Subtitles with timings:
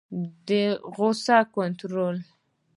[0.47, 0.49] د
[0.95, 2.15] غصې کنټرول